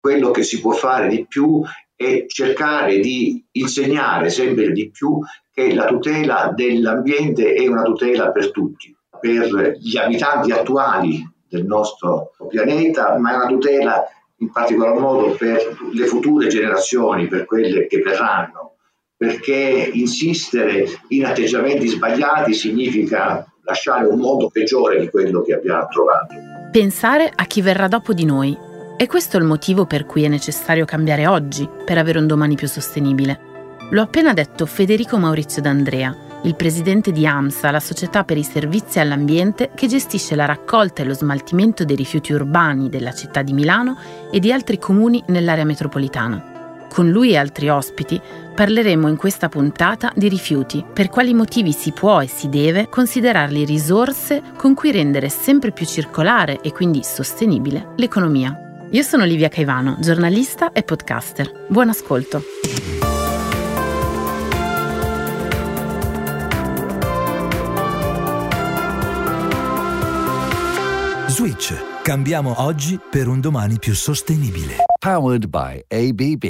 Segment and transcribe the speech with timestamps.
[0.00, 1.62] quello che si può fare di più
[1.94, 5.20] è cercare di insegnare sempre di più
[5.52, 12.30] che la tutela dell'ambiente è una tutela per tutti, per gli abitanti attuali del nostro
[12.48, 14.04] pianeta, ma è una tutela
[14.38, 18.76] in particolar modo per le future generazioni, per quelle che verranno,
[19.14, 26.34] perché insistere in atteggiamenti sbagliati significa lasciare un mondo peggiore di quello che abbiamo trovato.
[26.72, 28.69] Pensare a chi verrà dopo di noi.
[29.00, 32.54] E questo è il motivo per cui è necessario cambiare oggi per avere un domani
[32.54, 33.40] più sostenibile.
[33.88, 38.98] L'ho appena detto Federico Maurizio D'Andrea, il presidente di AMSA, la società per i servizi
[38.98, 43.96] all'ambiente che gestisce la raccolta e lo smaltimento dei rifiuti urbani della città di Milano
[44.30, 46.84] e di altri comuni nell'area metropolitana.
[46.90, 48.20] Con lui e altri ospiti
[48.54, 53.64] parleremo in questa puntata di rifiuti, per quali motivi si può e si deve considerarli
[53.64, 58.64] risorse con cui rendere sempre più circolare e quindi sostenibile l'economia.
[58.92, 61.66] Io sono Livia Caivano, giornalista e podcaster.
[61.68, 62.42] Buon ascolto.
[71.28, 71.72] Switch.
[72.02, 74.78] Cambiamo oggi per un domani più sostenibile.
[74.98, 76.44] Powered by ABB.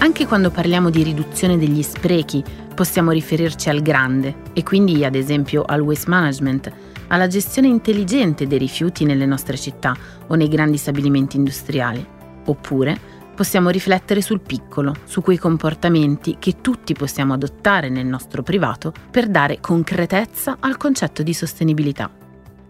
[0.00, 2.42] Anche quando parliamo di riduzione degli sprechi,
[2.74, 6.72] possiamo riferirci al grande e quindi ad esempio al waste management,
[7.06, 9.94] alla gestione intelligente dei rifiuti nelle nostre città
[10.30, 12.04] o nei grandi stabilimenti industriali.
[12.46, 12.98] Oppure
[13.34, 19.28] possiamo riflettere sul piccolo, su quei comportamenti che tutti possiamo adottare nel nostro privato per
[19.28, 22.19] dare concretezza al concetto di sostenibilità.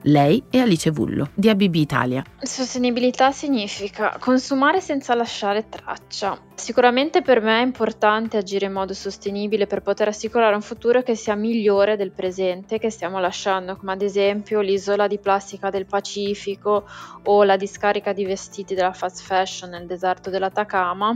[0.05, 2.25] Lei è Alice Vullo di ABB Italia.
[2.41, 6.41] Sostenibilità significa consumare senza lasciare traccia.
[6.55, 11.15] Sicuramente per me è importante agire in modo sostenibile per poter assicurare un futuro che
[11.15, 16.89] sia migliore del presente che stiamo lasciando, come ad esempio l'isola di plastica del Pacifico
[17.25, 21.15] o la discarica di vestiti della fast fashion nel deserto dell'Atacama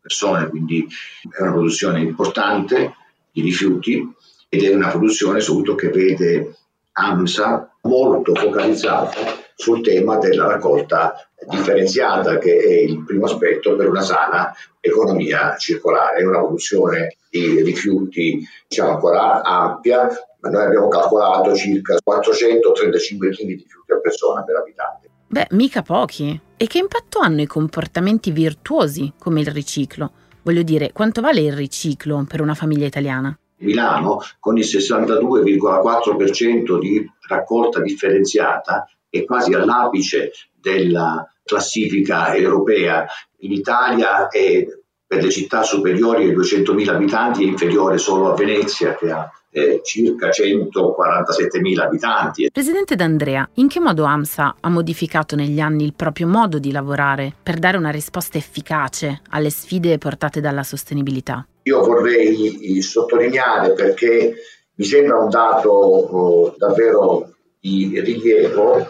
[0.00, 0.88] persone, quindi
[1.30, 2.94] è una produzione importante
[3.30, 4.10] di rifiuti
[4.48, 6.56] ed è una produzione soprattutto che vede
[6.92, 11.14] AMSA molto focalizzata sul tema della raccolta
[11.48, 16.18] differenziata, che è il primo aspetto per una sana economia circolare.
[16.18, 20.08] È una produzione di rifiuti diciamo, ancora ampia,
[20.40, 25.08] ma noi abbiamo calcolato circa 435 kg di rifiuti a persona per abitante.
[25.26, 26.38] Beh, mica pochi.
[26.56, 30.12] E che impatto hanno i comportamenti virtuosi come il riciclo?
[30.42, 33.36] Voglio dire, quanto vale il riciclo per una famiglia italiana?
[33.58, 38.86] Milano, con il 62,4% di raccolta differenziata,
[39.18, 43.06] è quasi all'apice della classifica europea.
[43.38, 44.66] In Italia è
[45.06, 49.80] per le città superiori ai 200.000 abitanti è inferiore solo a Venezia che ha eh,
[49.82, 52.50] circa 147.000 abitanti.
[52.52, 57.32] Presidente D'Andrea, in che modo AMSA ha modificato negli anni il proprio modo di lavorare
[57.40, 61.46] per dare una risposta efficace alle sfide portate dalla sostenibilità?
[61.62, 64.34] Io vorrei sottolineare perché
[64.74, 67.35] mi sembra un dato oh, davvero
[67.66, 68.86] di rilievo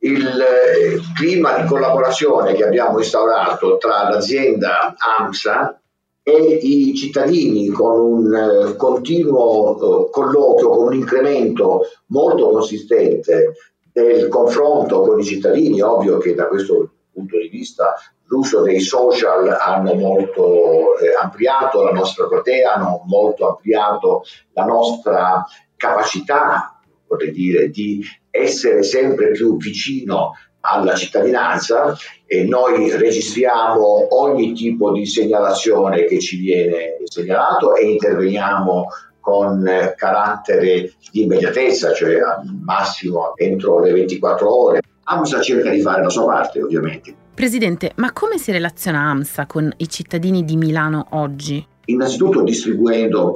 [0.00, 5.80] il eh, clima di collaborazione che abbiamo instaurato tra l'azienda AMSA
[6.22, 13.54] e i cittadini con un eh, continuo eh, colloquio, con un incremento molto consistente
[13.92, 17.94] del confronto con i cittadini, ovvio che da questo punto di vista
[18.26, 24.22] l'uso dei social hanno molto eh, ampliato la nostra platea, hanno molto ampliato
[24.52, 25.44] la nostra
[25.76, 26.77] capacità,
[27.08, 31.96] vorrei dire, di essere sempre più vicino alla cittadinanza
[32.26, 38.86] e noi registriamo ogni tipo di segnalazione che ci viene segnalato e interveniamo
[39.20, 39.64] con
[39.96, 44.80] carattere di immediatezza, cioè al massimo entro le 24 ore.
[45.04, 47.14] AMSA cerca di fare la sua parte, ovviamente.
[47.34, 51.64] Presidente, ma come si relaziona AMSA con i cittadini di Milano oggi?
[51.86, 53.34] Innanzitutto distribuendo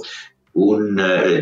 [0.53, 1.41] un eh,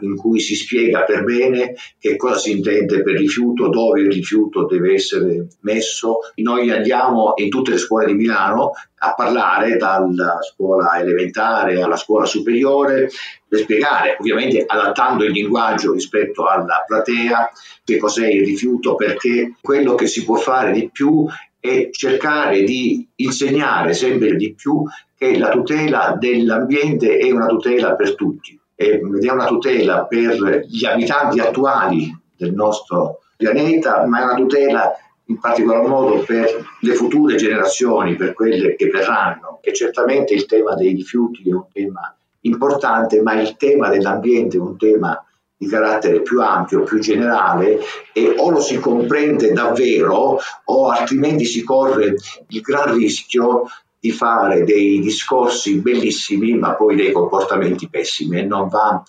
[0.00, 4.66] in cui si spiega per bene che cosa si intende per rifiuto, dove il rifiuto
[4.66, 6.18] deve essere messo.
[6.36, 12.26] Noi andiamo in tutte le scuole di Milano a parlare dalla scuola elementare alla scuola
[12.26, 13.10] superiore
[13.46, 17.50] per spiegare, ovviamente adattando il linguaggio rispetto alla platea,
[17.84, 21.26] che cos'è il rifiuto, perché quello che si può fare di più
[21.68, 24.82] è cercare di insegnare sempre di più
[25.16, 30.84] che la tutela dell'ambiente è una tutela per tutti ed è una tutela per gli
[30.84, 34.92] abitanti attuali del nostro pianeta, ma è una tutela
[35.24, 40.74] in particolar modo per le future generazioni, per quelle che verranno, che certamente il tema
[40.74, 45.22] dei rifiuti è un tema importante, ma il tema dell'ambiente è un tema
[45.58, 47.80] di carattere più ampio, più generale
[48.12, 52.14] e o lo si comprende davvero o altrimenti si corre
[52.48, 53.64] il gran rischio
[53.98, 59.02] di fare dei discorsi bellissimi ma poi dei comportamenti pessimi e non va,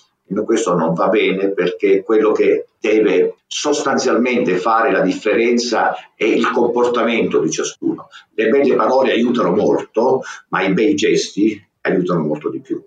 [0.44, 7.40] questo non va bene perché quello che deve sostanzialmente fare la differenza è il comportamento
[7.40, 8.07] di ciascuno.
[8.34, 12.84] Le belle parole aiutano molto, ma i bei gesti aiutano molto di più.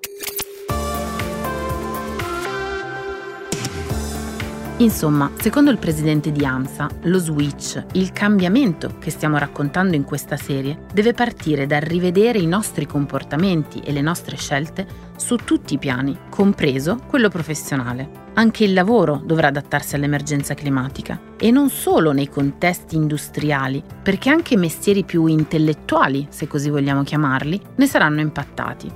[4.82, 10.36] Insomma, secondo il presidente di AMSA, lo switch, il cambiamento che stiamo raccontando in questa
[10.36, 14.84] serie, deve partire dal rivedere i nostri comportamenti e le nostre scelte
[15.16, 18.10] su tutti i piani, compreso quello professionale.
[18.34, 24.56] Anche il lavoro dovrà adattarsi all'emergenza climatica e non solo nei contesti industriali, perché anche
[24.56, 28.90] mestieri più intellettuali, se così vogliamo chiamarli, ne saranno impattati.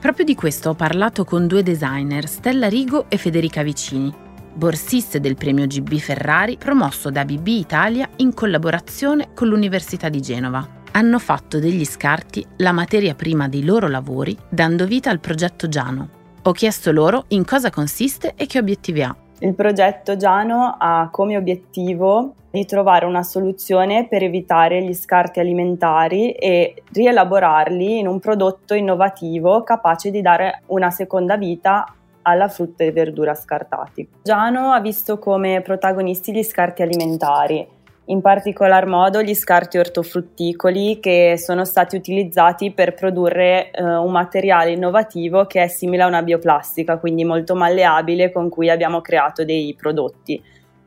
[0.00, 5.36] Proprio di questo ho parlato con due designer, Stella Rigo e Federica Vicini, borsiste del
[5.36, 10.66] premio GB Ferrari promosso da BB Italia in collaborazione con l'Università di Genova.
[10.92, 16.08] Hanno fatto degli scarti la materia prima dei loro lavori, dando vita al progetto Giano.
[16.42, 19.14] Ho chiesto loro in cosa consiste e che obiettivi ha.
[19.40, 26.32] Il progetto Giano ha come obiettivo di trovare una soluzione per evitare gli scarti alimentari
[26.32, 31.86] e rielaborarli in un prodotto innovativo capace di dare una seconda vita
[32.22, 34.08] alla frutta e verdura scartati.
[34.22, 37.66] Giano ha visto come protagonisti gli scarti alimentari,
[38.06, 44.72] in particolar modo gli scarti ortofrutticoli che sono stati utilizzati per produrre eh, un materiale
[44.72, 49.74] innovativo che è simile a una bioplastica, quindi molto malleabile con cui abbiamo creato dei
[49.78, 50.42] prodotti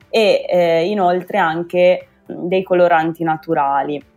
[0.09, 4.11] e eh, inoltre anche dei coloranti naturali.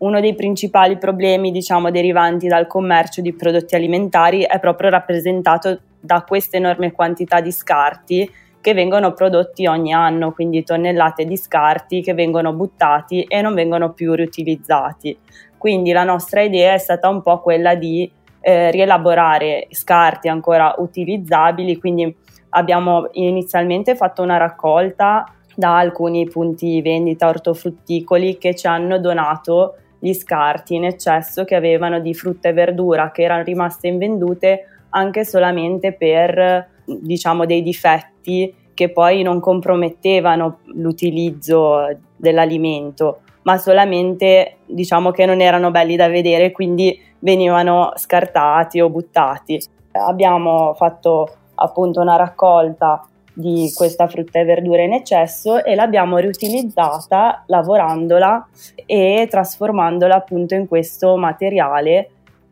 [0.00, 6.24] Uno dei principali problemi, diciamo, derivanti dal commercio di prodotti alimentari è proprio rappresentato da
[6.26, 8.30] queste enorme quantità di scarti
[8.62, 13.92] che vengono prodotti ogni anno, quindi tonnellate di scarti che vengono buttati e non vengono
[13.92, 15.18] più riutilizzati.
[15.58, 21.78] Quindi la nostra idea è stata un po' quella di eh, rielaborare scarti ancora utilizzabili,
[21.78, 22.16] quindi
[22.50, 30.12] abbiamo inizialmente fatto una raccolta da alcuni punti vendita ortofrutticoli che ci hanno donato gli
[30.14, 35.92] scarti in eccesso che avevano di frutta e verdura che erano rimaste invendute anche solamente
[35.92, 45.42] per diciamo dei difetti che poi non compromettevano l'utilizzo dell'alimento, ma solamente diciamo che non
[45.42, 49.62] erano belli da vedere, quindi venivano scartati o buttati.
[49.92, 57.44] Abbiamo fatto appunto una raccolta di questa frutta e verdura in eccesso e l'abbiamo riutilizzata
[57.46, 58.48] lavorandola
[58.86, 62.10] e trasformandola appunto in questo materiale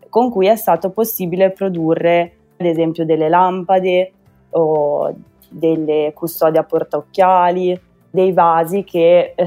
[0.09, 4.13] con cui è stato possibile produrre ad esempio delle lampade
[4.51, 5.15] o
[5.49, 7.81] delle custodie a portaocchiali,
[8.11, 9.47] dei vasi che eh,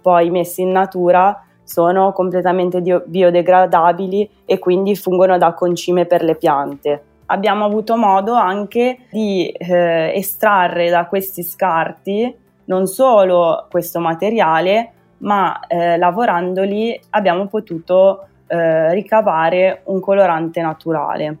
[0.00, 7.02] poi messi in natura sono completamente biodegradabili e quindi fungono da concime per le piante.
[7.26, 15.66] Abbiamo avuto modo anche di eh, estrarre da questi scarti non solo questo materiale, ma
[15.66, 21.38] eh, lavorandoli abbiamo potuto eh, ricavare un colorante naturale.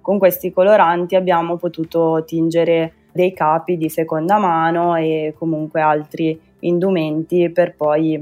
[0.00, 7.50] Con questi coloranti abbiamo potuto tingere dei capi di seconda mano e comunque altri indumenti
[7.50, 8.14] per poi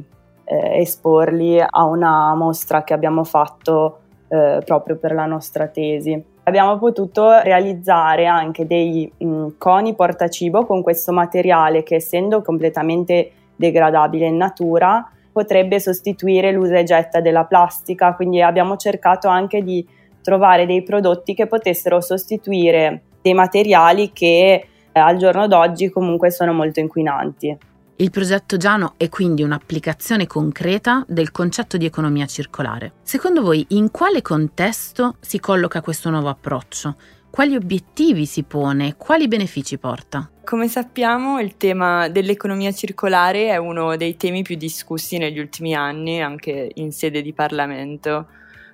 [0.45, 6.33] eh, esporli a una mostra che abbiamo fatto eh, proprio per la nostra tesi.
[6.47, 14.27] Abbiamo potuto realizzare anche dei mh, coni portacibo con questo materiale che essendo completamente degradabile
[14.27, 19.87] in natura potrebbe sostituire l'usa e getta della plastica, quindi abbiamo cercato anche di
[20.23, 26.53] trovare dei prodotti che potessero sostituire dei materiali che eh, al giorno d'oggi comunque sono
[26.53, 27.57] molto inquinanti.
[27.97, 32.95] Il progetto Giano è quindi un'applicazione concreta del concetto di economia circolare.
[33.03, 36.97] Secondo voi in quale contesto si colloca questo nuovo approccio?
[37.31, 38.97] Quali obiettivi si pone?
[38.97, 40.29] Quali benefici porta?
[40.43, 46.21] Come sappiamo il tema dell'economia circolare è uno dei temi più discussi negli ultimi anni
[46.21, 48.27] anche in sede di Parlamento.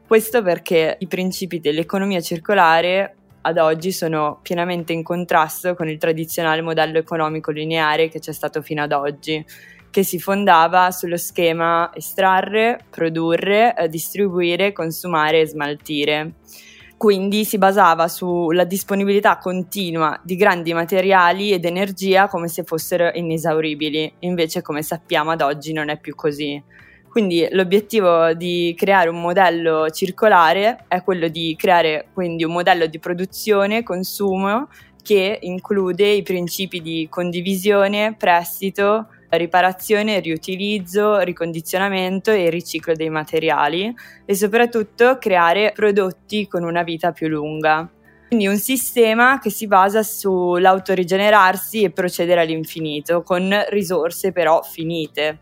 [0.07, 6.61] Questo perché i principi dell'economia circolare ad oggi sono pienamente in contrasto con il tradizionale
[6.61, 9.45] modello economico lineare che c'è stato fino ad oggi,
[9.91, 16.33] che si fondava sullo schema estrarre, produrre, eh, distribuire, consumare e smaltire.
[16.97, 24.17] Quindi si basava sulla disponibilità continua di grandi materiali ed energia come se fossero inesauribili,
[24.19, 26.63] invece come sappiamo ad oggi non è più così.
[27.11, 33.01] Quindi l'obiettivo di creare un modello circolare è quello di creare quindi un modello di
[33.01, 34.69] produzione consumo
[35.03, 43.93] che include i principi di condivisione, prestito, riparazione, riutilizzo, ricondizionamento e riciclo dei materiali
[44.25, 47.91] e soprattutto creare prodotti con una vita più lunga.
[48.29, 55.41] Quindi un sistema che si basa sull'autorigenerarsi e procedere all'infinito, con risorse però finite.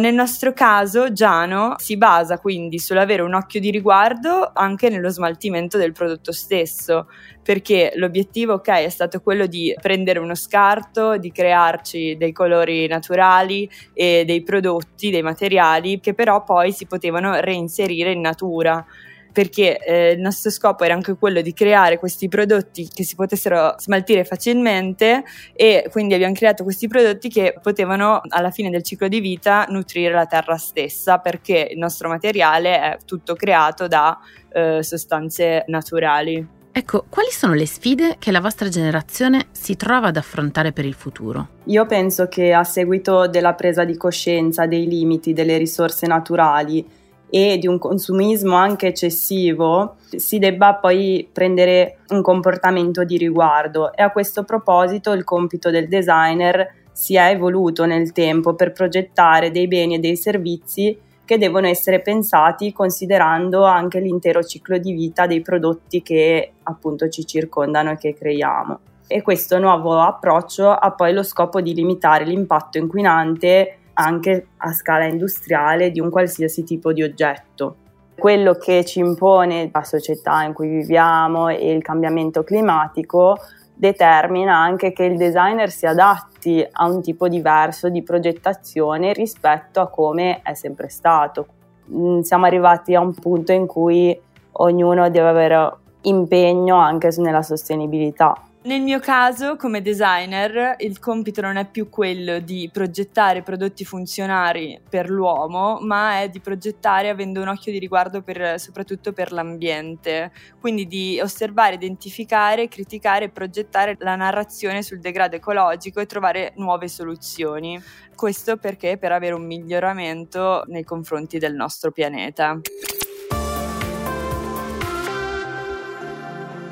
[0.00, 5.76] Nel nostro caso Giano si basa quindi sull'avere un occhio di riguardo anche nello smaltimento
[5.76, 7.08] del prodotto stesso,
[7.42, 13.68] perché l'obiettivo ok è stato quello di prendere uno scarto, di crearci dei colori naturali
[13.92, 18.82] e dei prodotti, dei materiali che però poi si potevano reinserire in natura
[19.32, 23.74] perché eh, il nostro scopo era anche quello di creare questi prodotti che si potessero
[23.78, 29.20] smaltire facilmente e quindi abbiamo creato questi prodotti che potevano alla fine del ciclo di
[29.20, 34.18] vita nutrire la terra stessa perché il nostro materiale è tutto creato da
[34.52, 36.58] eh, sostanze naturali.
[36.72, 40.94] Ecco, quali sono le sfide che la vostra generazione si trova ad affrontare per il
[40.94, 41.48] futuro?
[41.64, 46.86] Io penso che a seguito della presa di coscienza dei limiti delle risorse naturali
[47.30, 54.02] e di un consumismo anche eccessivo, si debba poi prendere un comportamento di riguardo e
[54.02, 59.68] a questo proposito il compito del designer si è evoluto nel tempo per progettare dei
[59.68, 65.40] beni e dei servizi che devono essere pensati considerando anche l'intero ciclo di vita dei
[65.42, 68.80] prodotti che appunto ci circondano e che creiamo.
[69.06, 75.04] E questo nuovo approccio ha poi lo scopo di limitare l'impatto inquinante anche a scala
[75.04, 77.76] industriale di un qualsiasi tipo di oggetto.
[78.16, 83.38] Quello che ci impone la società in cui viviamo e il cambiamento climatico
[83.74, 89.88] determina anche che il designer si adatti a un tipo diverso di progettazione rispetto a
[89.88, 91.46] come è sempre stato.
[91.90, 94.18] Mm, siamo arrivati a un punto in cui
[94.52, 98.34] ognuno deve avere impegno anche nella sostenibilità.
[98.62, 104.78] Nel mio caso, come designer, il compito non è più quello di progettare prodotti funzionali
[104.86, 110.30] per l'uomo, ma è di progettare avendo un occhio di riguardo per, soprattutto per l'ambiente.
[110.60, 116.86] Quindi di osservare, identificare, criticare e progettare la narrazione sul degrado ecologico e trovare nuove
[116.88, 117.82] soluzioni.
[118.14, 122.60] Questo perché per avere un miglioramento nei confronti del nostro pianeta.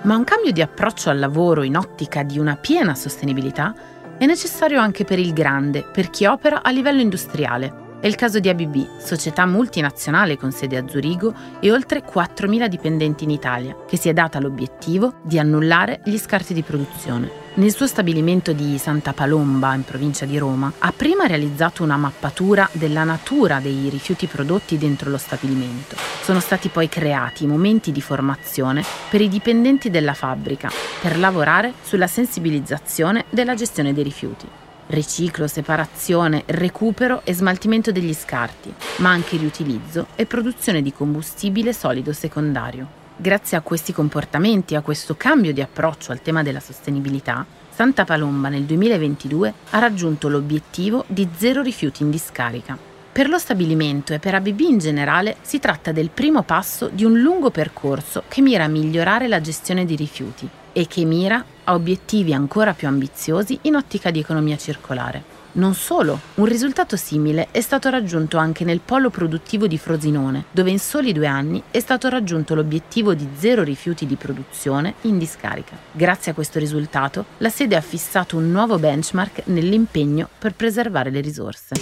[0.09, 3.75] Ma un cambio di approccio al lavoro in ottica di una piena sostenibilità
[4.17, 7.99] è necessario anche per il grande, per chi opera a livello industriale.
[8.01, 13.25] È il caso di ABB, società multinazionale con sede a Zurigo e oltre 4.000 dipendenti
[13.25, 17.48] in Italia, che si è data l'obiettivo di annullare gli scarti di produzione.
[17.59, 22.69] Nel suo stabilimento di Santa Palomba, in provincia di Roma, ha prima realizzato una mappatura
[22.71, 25.97] della natura dei rifiuti prodotti dentro lo stabilimento.
[26.23, 32.07] Sono stati poi creati momenti di formazione per i dipendenti della fabbrica per lavorare sulla
[32.07, 34.47] sensibilizzazione della gestione dei rifiuti
[34.91, 42.15] riciclo, separazione, recupero e smaltimento degli scarti, ma anche riutilizzo e produzione di combustibile solido
[42.15, 43.08] secondario.
[43.21, 48.05] Grazie a questi comportamenti e a questo cambio di approccio al tema della sostenibilità, Santa
[48.05, 52.79] Palomba nel 2022 ha raggiunto l'obiettivo di zero rifiuti in discarica.
[53.11, 57.19] Per lo stabilimento e per ABB in generale si tratta del primo passo di un
[57.19, 62.33] lungo percorso che mira a migliorare la gestione di rifiuti e che mira a obiettivi
[62.33, 65.38] ancora più ambiziosi in ottica di economia circolare.
[65.59, 70.71] Non solo, un risultato simile è stato raggiunto anche nel polo produttivo di Frosinone, dove
[70.71, 75.77] in soli due anni è stato raggiunto l'obiettivo di zero rifiuti di produzione in discarica.
[75.91, 81.21] Grazie a questo risultato, la sede ha fissato un nuovo benchmark nell'impegno per preservare le
[81.21, 81.75] risorse.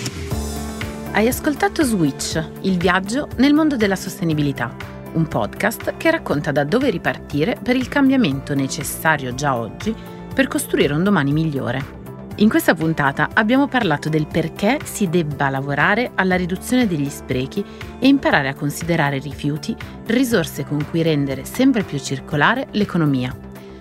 [1.13, 4.75] Hai ascoltato Switch, il viaggio nel mondo della sostenibilità,
[5.13, 9.95] un podcast che racconta da dove ripartire per il cambiamento necessario già oggi
[10.35, 11.96] per costruire un domani migliore.
[12.39, 17.65] In questa puntata abbiamo parlato del perché si debba lavorare alla riduzione degli sprechi
[17.99, 19.75] e imparare a considerare rifiuti
[20.09, 23.35] risorse con cui rendere sempre più circolare l'economia.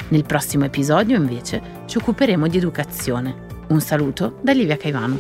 [0.07, 3.35] Nel prossimo episodio, invece, ci occuperemo di educazione.
[3.67, 5.19] Un saluto da Livia Caivano.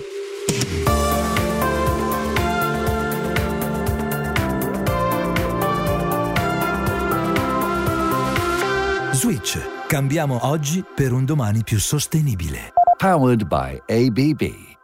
[9.11, 9.59] Switch.
[9.87, 12.84] Cambiamo oggi per un domani più sostenibile.
[12.99, 14.74] Powered by ABB.